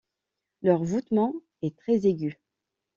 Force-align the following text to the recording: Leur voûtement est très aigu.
Leur 0.63 0.83
voûtement 0.83 1.35
est 1.61 1.77
très 1.77 2.07
aigu. 2.07 2.39